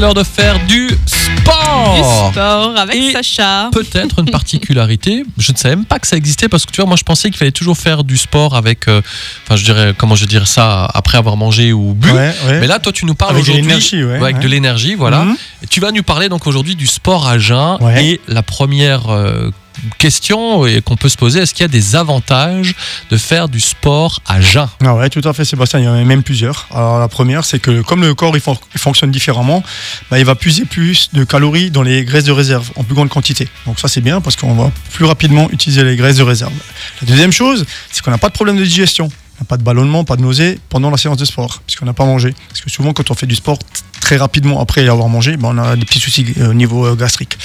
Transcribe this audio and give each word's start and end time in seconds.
l'heure 0.00 0.14
de 0.14 0.22
faire 0.22 0.58
du 0.66 0.88
Du 0.88 0.94
sport. 1.42 2.30
sport 2.32 2.76
avec 2.76 2.96
Et- 2.96 3.12
Sacha. 3.12 3.68
Peut-être 3.72 4.20
une 4.20 4.30
particularité, 4.30 5.24
je 5.38 5.52
ne 5.52 5.56
savais 5.56 5.76
même 5.76 5.84
pas 5.84 5.98
que 5.98 6.06
ça 6.06 6.16
existait 6.16 6.48
parce 6.48 6.64
que 6.66 6.70
tu 6.72 6.80
vois, 6.80 6.86
moi 6.88 6.96
je 6.96 7.04
pensais 7.04 7.28
qu'il 7.30 7.38
fallait 7.38 7.50
toujours 7.52 7.76
faire 7.76 8.04
du 8.04 8.16
sport 8.16 8.54
avec, 8.56 8.88
euh, 8.88 9.00
enfin 9.44 9.56
je 9.56 9.64
dirais, 9.64 9.94
comment 9.96 10.14
je 10.14 10.24
dirais 10.26 10.46
ça, 10.46 10.84
après 10.94 11.18
avoir 11.18 11.36
mangé 11.36 11.72
ou 11.72 11.94
bu. 11.94 12.10
Ouais, 12.10 12.34
ouais. 12.46 12.60
Mais 12.60 12.66
là, 12.66 12.78
toi, 12.78 12.92
tu 12.92 13.04
nous 13.06 13.14
parles 13.14 13.32
Avec 13.32 13.44
de 13.44 13.50
aujourd'hui 13.50 13.66
l'énergie, 13.66 14.04
ouais, 14.04 14.16
avec 14.16 14.36
ouais. 14.36 14.42
de 14.42 14.48
l'énergie, 14.48 14.94
voilà. 14.94 15.24
Mhm. 15.24 15.36
Et 15.62 15.66
tu 15.66 15.80
vas 15.80 15.90
nous 15.92 16.02
parler 16.02 16.28
donc 16.28 16.46
aujourd'hui 16.46 16.76
du 16.76 16.86
sport 16.86 17.26
à 17.28 17.38
jeun. 17.38 17.76
Ouais. 17.80 18.04
Et 18.04 18.20
la 18.28 18.42
première 18.42 19.10
euh, 19.10 19.50
question 19.98 20.64
qu'on 20.84 20.96
peut 20.96 21.08
se 21.08 21.16
poser, 21.16 21.40
est-ce 21.40 21.54
qu'il 21.54 21.62
y 21.62 21.64
a 21.64 21.68
des 21.68 21.96
avantages 21.96 22.74
de 23.10 23.16
faire 23.16 23.48
du 23.48 23.60
sport 23.60 24.20
à 24.26 24.40
jeun? 24.40 24.68
Ah 24.84 24.94
ouais, 24.94 25.08
tout 25.10 25.26
à 25.28 25.32
fait, 25.32 25.44
Sébastien. 25.44 25.80
Il 25.80 25.84
y 25.84 25.88
en 25.88 25.94
a 25.94 26.04
même 26.04 26.22
plusieurs. 26.22 26.66
Alors, 26.70 26.98
la 26.98 27.08
première, 27.08 27.44
c'est 27.44 27.58
que 27.58 27.82
comme 27.82 28.02
le 28.02 28.14
corps 28.14 28.36
il, 28.36 28.40
fon- 28.40 28.58
il 28.74 28.80
fonctionne 28.80 29.10
différemment, 29.10 29.62
bah, 30.10 30.18
il 30.18 30.24
va 30.24 30.34
puiser 30.34 30.64
plus 30.64 31.10
de 31.12 31.24
calories 31.24 31.70
dans 31.70 31.82
les 31.82 32.04
graisses 32.04 32.24
de 32.24 32.32
réserve 32.32 32.70
en 32.76 32.84
plus 32.84 32.94
grande 32.94 33.08
quantité. 33.08 33.48
Donc 33.66 33.78
ça, 33.80 33.88
c'est 33.88 34.00
bien 34.00 34.20
parce 34.20 34.36
qu'on 34.36 34.54
va 34.54 34.70
plus 34.92 35.04
rapidement 35.04 35.50
utiliser 35.50 35.84
les 35.84 35.96
graisses 35.96 36.16
de 36.16 36.22
réserve. 36.22 36.52
La 37.00 37.08
deuxième 37.08 37.32
chose, 37.32 37.66
c'est 37.90 38.02
qu'on 38.02 38.10
n'a 38.10 38.18
pas 38.18 38.28
de 38.28 38.34
problème 38.34 38.56
de 38.58 38.64
digestion. 38.64 39.08
Pas 39.46 39.56
de 39.56 39.62
ballonnement, 39.62 40.02
pas 40.02 40.16
de 40.16 40.22
nausée 40.22 40.58
pendant 40.68 40.90
la 40.90 40.96
séance 40.96 41.16
de 41.16 41.24
sport, 41.24 41.62
puisqu'on 41.64 41.86
n'a 41.86 41.92
pas 41.92 42.04
mangé. 42.04 42.34
Parce 42.48 42.60
que 42.60 42.68
souvent, 42.70 42.92
quand 42.92 43.08
on 43.12 43.14
fait 43.14 43.28
du 43.28 43.36
sport 43.36 43.56
très 44.00 44.16
rapidement 44.16 44.60
après 44.60 44.88
avoir 44.88 45.08
mangé, 45.08 45.36
bah, 45.36 45.50
on 45.52 45.58
a 45.58 45.76
des 45.76 45.84
petits 45.84 46.00
soucis 46.00 46.26
euh, 46.38 46.50
au 46.50 46.54
niveau 46.54 46.84
euh, 46.84 46.96
gastrique. 46.96 47.38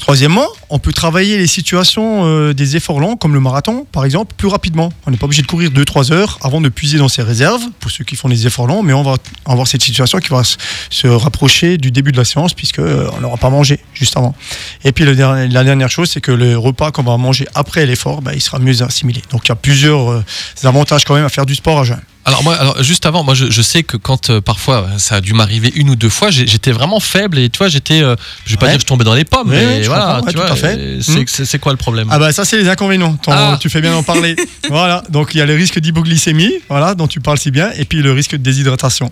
Troisièmement, 0.00 0.48
on 0.74 0.80
peut 0.80 0.92
travailler 0.92 1.38
les 1.38 1.46
situations 1.46 2.24
euh, 2.26 2.52
des 2.52 2.74
efforts 2.74 2.98
longs, 2.98 3.14
comme 3.16 3.32
le 3.32 3.38
marathon, 3.38 3.86
par 3.92 4.04
exemple, 4.04 4.34
plus 4.36 4.48
rapidement. 4.48 4.92
On 5.06 5.12
n'est 5.12 5.16
pas 5.16 5.26
obligé 5.26 5.40
de 5.42 5.46
courir 5.46 5.70
2-3 5.70 6.12
heures 6.12 6.36
avant 6.42 6.60
de 6.60 6.68
puiser 6.68 6.98
dans 6.98 7.06
ses 7.06 7.22
réserves, 7.22 7.62
pour 7.78 7.92
ceux 7.92 8.02
qui 8.02 8.16
font 8.16 8.28
des 8.28 8.48
efforts 8.48 8.66
longs, 8.66 8.82
mais 8.82 8.92
on 8.92 9.04
va 9.04 9.14
avoir 9.46 9.68
cette 9.68 9.82
situation 9.84 10.18
qui 10.18 10.30
va 10.30 10.42
se 10.90 11.06
rapprocher 11.06 11.78
du 11.78 11.92
début 11.92 12.10
de 12.10 12.16
la 12.16 12.24
séance, 12.24 12.54
puisque 12.54 12.80
euh, 12.80 13.08
on 13.16 13.20
n'aura 13.20 13.36
pas 13.36 13.50
mangé 13.50 13.78
juste 13.94 14.16
avant. 14.16 14.34
Et 14.82 14.90
puis 14.90 15.04
le 15.04 15.14
dernier- 15.14 15.46
la 15.46 15.62
dernière 15.62 15.90
chose, 15.90 16.10
c'est 16.10 16.20
que 16.20 16.32
le 16.32 16.58
repas 16.58 16.90
qu'on 16.90 17.04
va 17.04 17.16
manger 17.18 17.46
après 17.54 17.86
l'effort, 17.86 18.20
bah, 18.20 18.32
il 18.34 18.40
sera 18.42 18.58
mieux 18.58 18.82
assimilé. 18.82 19.22
Donc 19.30 19.42
il 19.44 19.50
y 19.50 19.52
a 19.52 19.56
plusieurs 19.56 20.10
euh, 20.10 20.24
avantages 20.64 21.04
quand 21.04 21.14
même 21.14 21.24
à 21.24 21.28
faire 21.28 21.46
du 21.46 21.54
sport 21.54 21.78
à 21.78 21.84
jeun. 21.84 22.00
Alors 22.26 22.42
moi, 22.42 22.54
alors, 22.54 22.82
juste 22.82 23.04
avant, 23.04 23.22
moi 23.22 23.34
je, 23.34 23.50
je 23.50 23.60
sais 23.60 23.82
que 23.82 23.98
quand 23.98 24.30
euh, 24.30 24.40
parfois 24.40 24.86
ça 24.96 25.16
a 25.16 25.20
dû 25.20 25.34
m'arriver 25.34 25.70
une 25.74 25.90
ou 25.90 25.94
deux 25.94 26.08
fois, 26.08 26.30
j'étais 26.30 26.72
vraiment 26.72 26.98
faible 26.98 27.38
et 27.38 27.50
tu 27.50 27.58
vois, 27.58 27.68
j'étais, 27.68 28.00
euh, 28.02 28.16
je 28.46 28.52
vais 28.52 28.56
pas 28.56 28.64
Ouais. 28.64 28.70
dire 28.72 28.78
que 28.78 28.80
je 28.80 28.86
tombais 28.86 29.04
dans 29.04 29.12
les 29.14 29.26
pommes, 29.26 29.50
mais 29.50 29.82
voilà, 29.82 30.22
tu 30.26 30.34
vois, 30.34 30.46
fait. 30.64 30.78
euh, 30.78 31.44
c'est 31.44 31.58
quoi 31.58 31.72
le 31.72 31.78
problème 31.78 32.08
Ah 32.10 32.18
bah 32.18 32.32
ça 32.32 32.44
c'est 32.44 32.56
les 32.56 32.68
inconvénients. 32.68 33.14
T'en- 33.16 33.32
Ah. 33.32 33.58
Tu 33.60 33.68
fais 33.70 33.80
bien 33.80 33.92
d'en 33.92 34.02
parler. 34.02 34.36
voilà. 34.68 35.02
Donc 35.10 35.34
il 35.34 35.38
y 35.38 35.40
a 35.40 35.46
le 35.46 35.54
risque 35.54 35.78
d'hypoglycémie, 35.78 36.52
voilà, 36.68 36.94
dont 36.94 37.06
tu 37.06 37.20
parles 37.20 37.38
si 37.38 37.50
bien, 37.50 37.70
et 37.76 37.84
puis 37.84 38.02
le 38.02 38.12
risque 38.12 38.32
de 38.32 38.36
déshydratation. 38.38 39.10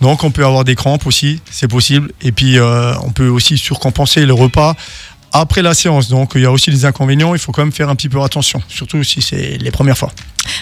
Donc 0.00 0.24
on 0.24 0.30
peut 0.30 0.44
avoir 0.44 0.64
des 0.64 0.74
crampes 0.74 1.06
aussi, 1.06 1.40
c'est 1.50 1.68
possible. 1.68 2.10
Et 2.22 2.32
puis 2.32 2.58
euh, 2.58 2.94
on 3.04 3.10
peut 3.10 3.28
aussi 3.28 3.56
surcompenser 3.58 4.26
le 4.26 4.32
repas 4.34 4.74
après 5.32 5.62
la 5.62 5.74
séance. 5.74 6.08
Donc 6.08 6.32
il 6.34 6.42
y 6.42 6.46
a 6.46 6.52
aussi 6.52 6.70
des 6.70 6.84
inconvénients. 6.84 7.34
Il 7.34 7.40
faut 7.40 7.52
quand 7.52 7.62
même 7.62 7.72
faire 7.72 7.88
un 7.88 7.96
petit 7.96 8.08
peu 8.08 8.20
attention, 8.22 8.62
surtout 8.68 9.02
si 9.04 9.22
c'est 9.22 9.58
les 9.58 9.70
premières 9.70 9.98
fois. 9.98 10.12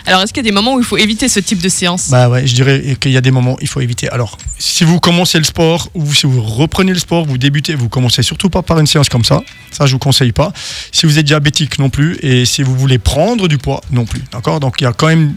Alors, 0.06 0.22
est-ce 0.22 0.32
qu'il 0.32 0.44
y 0.44 0.46
a 0.46 0.50
des 0.50 0.54
moments 0.54 0.74
où 0.74 0.78
il 0.78 0.84
faut 0.84 0.96
éviter 0.96 1.28
ce 1.28 1.40
type 1.40 1.60
de 1.60 1.68
séance? 1.68 2.10
Bah 2.10 2.28
ouais, 2.28 2.46
je 2.46 2.54
dirais 2.54 2.96
qu'il 3.00 3.12
y 3.12 3.16
a 3.16 3.20
des 3.20 3.30
moments 3.30 3.56
il 3.60 3.68
faut 3.68 3.80
éviter. 3.80 4.08
Alors, 4.10 4.38
si 4.58 4.84
vous 4.84 5.00
commencez 5.00 5.38
le 5.38 5.44
sport 5.44 5.88
ou 5.94 6.12
si 6.12 6.26
vous 6.26 6.42
reprenez 6.42 6.92
le 6.92 6.98
sport, 6.98 7.24
vous 7.24 7.38
débutez, 7.38 7.74
vous 7.74 7.88
commencez 7.88 8.22
surtout 8.22 8.50
pas 8.50 8.62
par 8.62 8.78
une 8.78 8.86
séance 8.86 9.08
comme 9.08 9.24
ça. 9.24 9.42
Ça, 9.70 9.86
je 9.86 9.92
vous 9.92 9.98
conseille 9.98 10.32
pas. 10.32 10.52
Si 10.92 11.06
vous 11.06 11.18
êtes 11.18 11.26
diabétique 11.26 11.78
non 11.78 11.90
plus 11.90 12.18
et 12.22 12.44
si 12.44 12.62
vous 12.62 12.76
voulez 12.76 12.98
prendre 12.98 13.48
du 13.48 13.58
poids 13.58 13.80
non 13.90 14.04
plus. 14.04 14.22
D'accord? 14.32 14.60
Donc 14.60 14.76
il 14.80 14.84
y 14.84 14.86
a 14.86 14.92
quand 14.92 15.08
même 15.08 15.34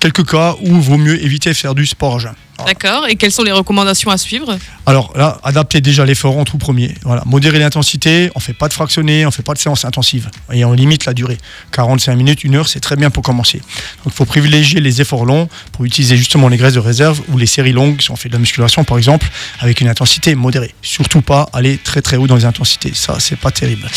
quelques 0.00 0.28
cas 0.28 0.54
où 0.60 0.76
il 0.76 0.80
vaut 0.80 0.98
mieux 0.98 1.22
éviter 1.22 1.50
de 1.50 1.54
faire 1.54 1.74
du 1.74 1.86
sport 1.86 2.16
à 2.16 2.18
jeun. 2.18 2.34
D'accord. 2.66 3.06
Et 3.08 3.16
quelles 3.16 3.32
sont 3.32 3.42
les 3.42 3.52
recommandations 3.52 4.10
à 4.10 4.18
suivre 4.18 4.58
Alors 4.86 5.12
là, 5.16 5.38
adaptez 5.44 5.80
déjà 5.80 6.04
l'effort 6.04 6.36
en 6.36 6.44
tout 6.44 6.58
premier. 6.58 6.94
Voilà, 7.02 7.22
modérez 7.24 7.58
l'intensité, 7.58 8.30
on 8.34 8.40
fait 8.40 8.52
pas 8.52 8.68
de 8.68 8.72
fractionné, 8.72 9.26
on 9.26 9.30
fait 9.30 9.42
pas 9.42 9.54
de 9.54 9.58
séance 9.58 9.84
intensive 9.84 10.28
et 10.52 10.64
on 10.64 10.72
limite 10.72 11.04
la 11.04 11.14
durée. 11.14 11.38
45 11.72 12.14
minutes, 12.16 12.44
une 12.44 12.56
heure, 12.56 12.68
c'est 12.68 12.80
très 12.80 12.96
bien 12.96 13.10
pour 13.10 13.22
commencer. 13.22 13.58
Donc 13.58 14.06
il 14.06 14.12
faut 14.12 14.24
privilégier 14.24 14.80
les 14.80 15.00
efforts 15.00 15.24
longs 15.24 15.48
pour 15.72 15.84
utiliser 15.84 16.16
justement 16.16 16.48
les 16.48 16.56
graisses 16.56 16.74
de 16.74 16.80
réserve 16.80 17.20
ou 17.28 17.38
les 17.38 17.46
séries 17.46 17.72
longues 17.72 18.00
si 18.00 18.10
on 18.10 18.16
fait 18.16 18.28
de 18.28 18.34
la 18.34 18.40
musculation 18.40 18.84
par 18.84 18.98
exemple 18.98 19.28
avec 19.60 19.80
une 19.80 19.88
intensité 19.88 20.34
modérée. 20.34 20.74
Surtout 20.82 21.22
pas 21.22 21.48
aller 21.52 21.78
très 21.78 22.02
très 22.02 22.16
haut 22.16 22.26
dans 22.26 22.36
les 22.36 22.44
intensités, 22.44 22.92
ça 22.94 23.16
c'est 23.20 23.38
pas 23.38 23.50
terrible. 23.50 23.88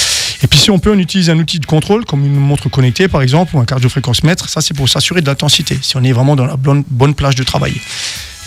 Et 0.43 0.47
puis 0.47 0.59
si 0.59 0.71
on 0.71 0.79
peut, 0.79 0.91
on 0.91 0.99
utilise 0.99 1.29
un 1.29 1.37
outil 1.37 1.59
de 1.59 1.65
contrôle 1.65 2.05
comme 2.05 2.25
une 2.25 2.35
montre 2.35 2.69
connectée 2.69 3.07
par 3.07 3.21
exemple 3.21 3.55
ou 3.55 3.59
un 3.59 3.65
cardiofréquencemètre, 3.65 4.49
ça 4.49 4.61
c'est 4.61 4.73
pour 4.73 4.87
s'assurer 4.87 5.21
de 5.21 5.27
l'intensité 5.27 5.77
si 5.81 5.97
on 5.97 6.03
est 6.03 6.11
vraiment 6.11 6.35
dans 6.35 6.45
la 6.45 6.55
bonne 6.57 7.15
plage 7.15 7.35
de 7.35 7.43
travail. 7.43 7.73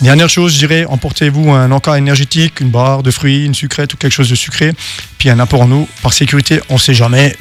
Dernière 0.01 0.29
chose, 0.29 0.53
je 0.53 0.57
dirais, 0.59 0.85
emportez-vous 0.87 1.51
un 1.51 1.71
encas 1.71 1.97
énergétique, 1.97 2.59
une 2.59 2.69
barre 2.69 3.01
de 3.01 3.11
fruits, 3.11 3.45
une 3.45 3.55
sucrète 3.55 3.93
ou 3.93 3.97
quelque 3.97 4.11
chose 4.11 4.29
de 4.29 4.35
sucré, 4.35 4.73
puis 5.17 5.29
un 5.29 5.39
apport 5.39 5.61
en 5.61 5.71
eau. 5.71 5.87
Par 6.03 6.13
sécurité, 6.13 6.59
on 6.69 6.73
ne 6.75 6.79
sait 6.79 6.93
jamais 6.93 7.35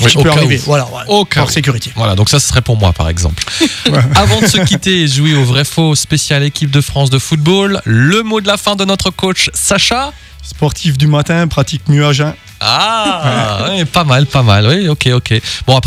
Oui, 0.00 0.10
au 0.16 0.22
peut 0.22 0.30
cas 0.30 0.36
arriver. 0.36 0.58
où. 0.58 0.62
Voilà, 0.66 0.84
voilà, 0.90 1.08
Au 1.08 1.24
cas 1.24 1.40
par 1.42 1.48
où. 1.48 1.52
sécurité. 1.52 1.92
Voilà, 1.94 2.14
donc 2.16 2.28
ça 2.28 2.40
ce 2.40 2.48
serait 2.48 2.62
pour 2.62 2.76
moi 2.76 2.92
par 2.92 3.08
exemple. 3.08 3.44
Avant 4.16 4.40
de 4.40 4.46
se 4.46 4.58
quitter 4.58 5.02
et 5.02 5.08
jouer 5.08 5.34
au 5.34 5.44
vrai 5.44 5.64
faux 5.64 5.94
spécial 5.94 6.42
équipe 6.42 6.70
de 6.72 6.80
France 6.80 7.10
de 7.10 7.18
football, 7.20 7.80
le 7.84 8.22
mot 8.22 8.40
de 8.40 8.48
la 8.48 8.56
fin 8.56 8.74
de 8.76 8.84
notre 8.84 9.10
coach 9.10 9.50
Sacha. 9.54 10.12
Sportif 10.42 10.98
du 10.98 11.06
matin, 11.06 11.46
pratique 11.48 11.88
mieux 11.88 12.04
à 12.04 12.12
jeun. 12.12 12.34
Ah, 12.60 13.66
ouais, 13.68 13.84
pas 13.86 14.04
mal, 14.04 14.26
pas 14.26 14.42
mal. 14.42 14.66
Oui, 14.66 14.88
ok, 14.88 15.08
ok. 15.14 15.34
Bon 15.66 15.76
après. 15.76 15.82